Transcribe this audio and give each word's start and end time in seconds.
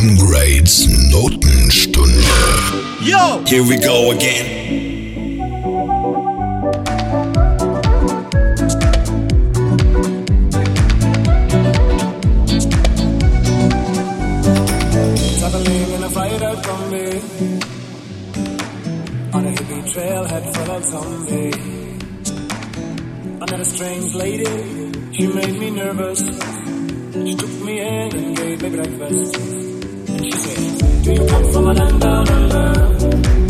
Sam 0.00 0.16
Grade's 0.16 0.86
Notenstunde. 1.12 2.24
Yo! 3.02 3.44
Here 3.44 3.62
we 3.62 3.76
go 3.76 4.12
again. 4.12 4.56
trailhead 19.92 20.44
full 20.54 20.70
of 20.70 20.84
zombie. 20.84 21.52
I 23.40 23.50
met 23.50 23.60
a 23.60 23.64
strange 23.64 24.14
lady, 24.14 24.44
she 25.12 25.26
made 25.26 25.58
me 25.58 25.70
nervous. 25.70 26.20
She 26.20 27.34
took 27.34 27.50
me 27.66 27.80
in 27.80 28.16
and 28.16 28.36
gave 28.36 28.62
me 28.62 28.70
breakfast. 28.70 29.59
Do 31.02 31.14
you 31.14 31.26
come 31.26 31.44
from 31.50 31.68
a 31.68 31.72
land 31.72 32.00
down 32.00 32.28
under? 32.28 33.49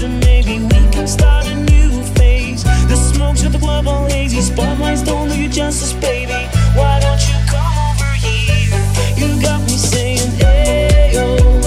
Together, 0.00 0.26
maybe 0.26 0.58
we 0.58 0.90
can 0.90 1.06
start 1.06 1.46
a 1.46 1.54
new 1.54 2.02
phase. 2.14 2.64
The 2.64 2.96
smoke's 2.96 3.42
with 3.42 3.52
the 3.52 3.58
club 3.58 3.86
all 3.86 4.06
hazy. 4.06 4.40
Spotlights 4.40 5.02
don't 5.02 5.28
do 5.28 5.40
you 5.40 5.48
justice, 5.48 5.92
baby. 5.92 6.48
Why 6.74 7.00
don't 7.00 7.20
you 7.28 7.36
come 7.46 7.74
over 7.90 8.12
here? 8.14 8.80
You 9.16 9.40
got 9.42 9.60
me 9.62 9.76
saying, 9.76 10.30
hey, 10.38 11.12
yo. 11.14 11.59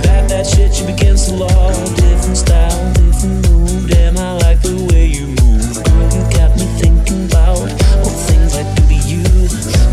That 0.00 0.28
that 0.28 0.46
shit 0.46 0.80
you 0.80 0.86
against 0.88 1.28
the 1.28 1.36
law. 1.36 1.72
Different 1.96 2.36
style, 2.36 2.92
different 2.94 3.48
move. 3.48 3.90
Damn, 3.90 4.16
I 4.16 4.32
like 4.38 4.60
the 4.62 4.88
way 4.90 5.06
you 5.06 5.26
move. 5.26 5.84
Girl, 5.84 6.08
you 6.16 6.22
got 6.32 6.56
me 6.56 6.66
thinking 6.80 7.26
about 7.26 7.68
all 8.00 8.16
things 8.28 8.56
I 8.56 8.62
do 8.74 8.82
to 8.88 8.98
you. 9.04 9.22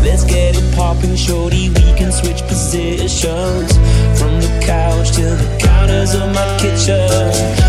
Let's 0.02 0.24
get 0.24 0.56
it 0.56 0.74
popping, 0.74 1.16
shorty. 1.16 1.68
We 1.68 1.92
can 1.98 2.12
switch 2.12 2.42
positions 2.48 3.72
from 4.18 4.40
the 4.40 4.62
couch 4.64 5.12
to 5.16 5.22
the 5.22 5.58
counters 5.60 6.14
of 6.14 6.32
my 6.32 6.46
kitchen. 6.58 7.59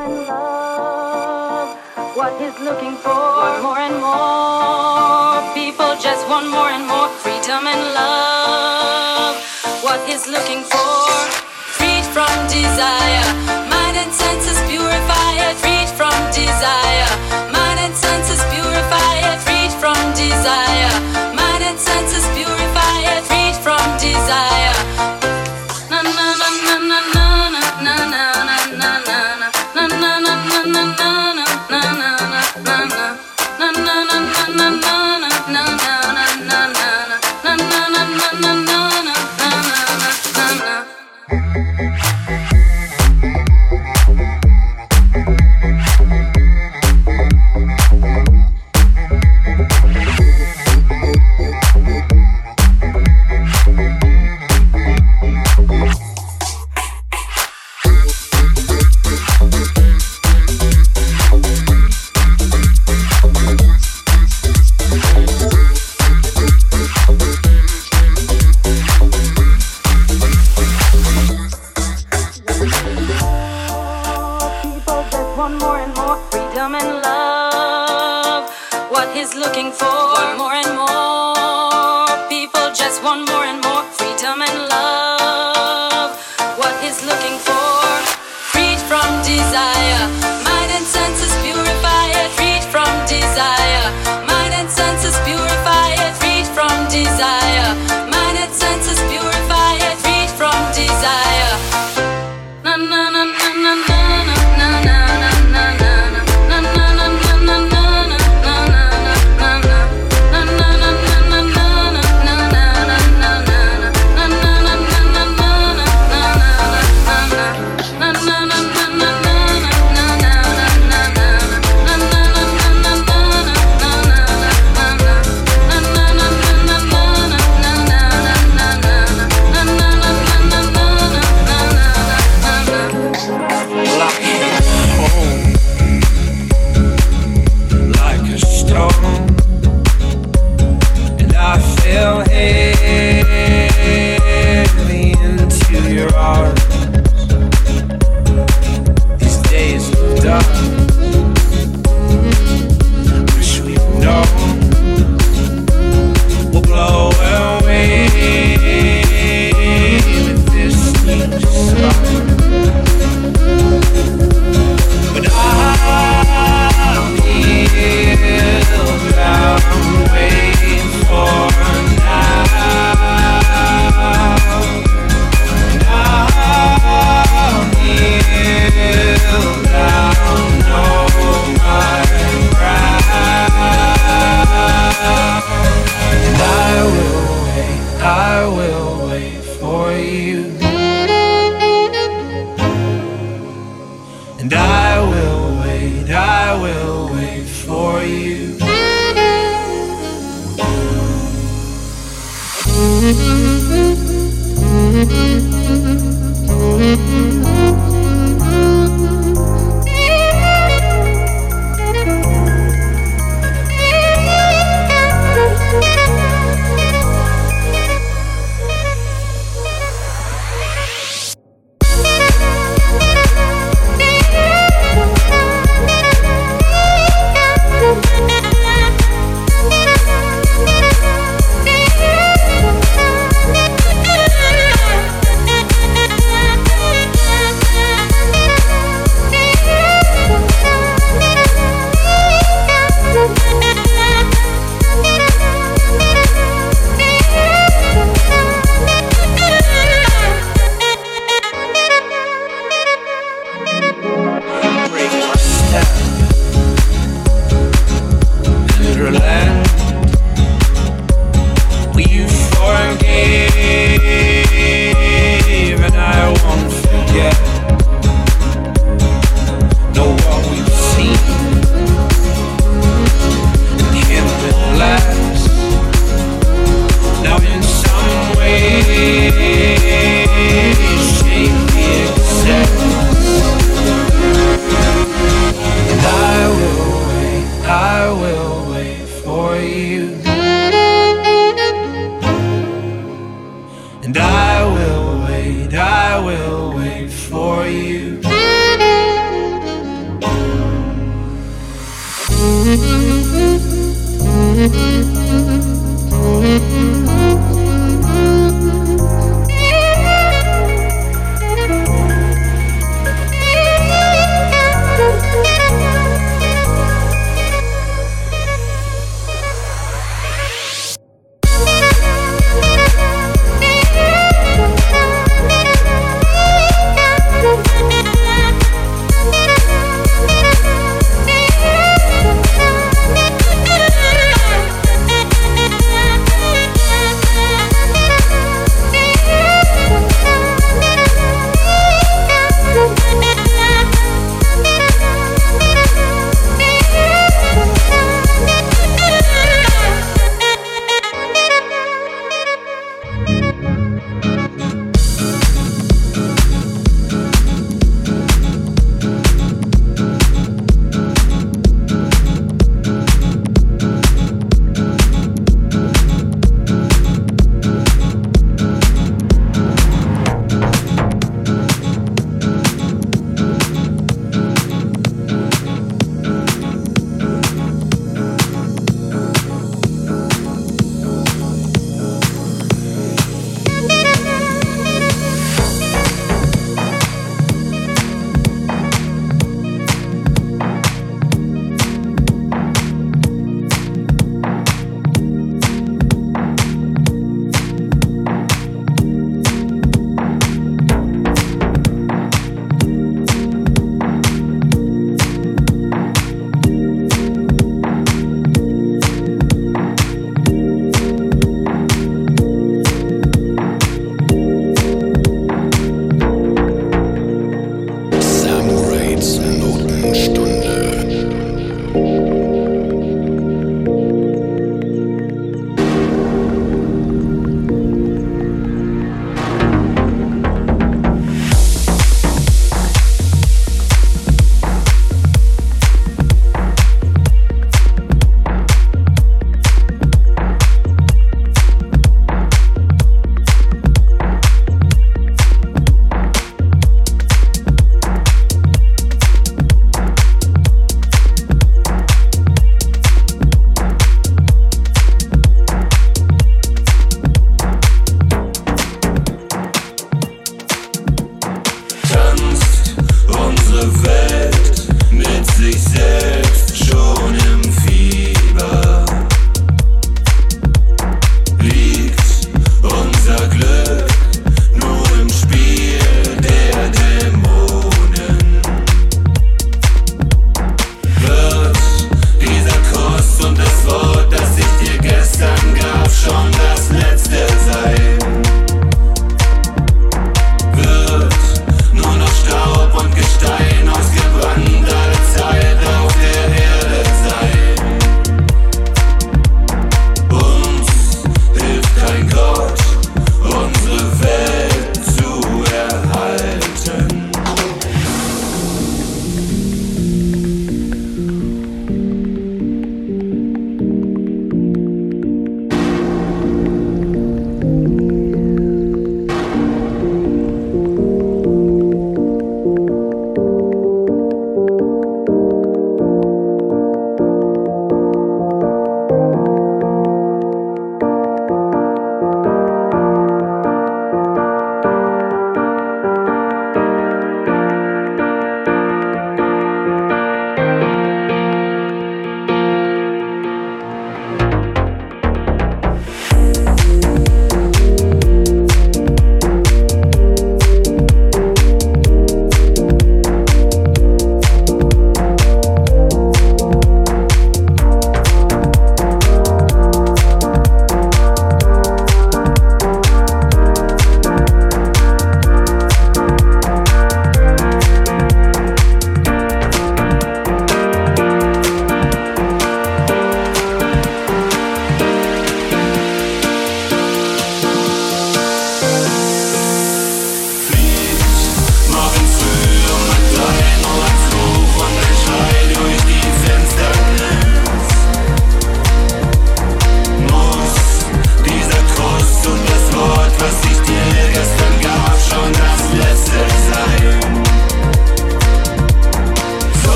and 0.00 0.26
love 0.26 1.76
what 2.16 2.32
he's 2.40 2.58
looking 2.60 2.96
for. 2.96 3.10
Want 3.10 3.62
more 3.62 3.78
and 3.78 3.96
more 4.00 5.54
people 5.54 5.92
just 6.00 6.28
want 6.28 6.48
more 6.48 6.70
and 6.70 6.86
more 6.86 7.08
freedom 7.22 7.66
and 7.66 7.82
love. 7.94 9.36
what 9.82 10.00
he's 10.08 10.26
looking 10.28 10.62
for? 10.62 11.08
Freed 11.76 12.04
from 12.14 12.32
desire, 12.48 13.28
mind 13.68 13.96
and 13.96 14.12
senses. 14.12 14.71